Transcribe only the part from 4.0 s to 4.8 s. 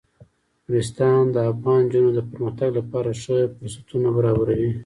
برابروي.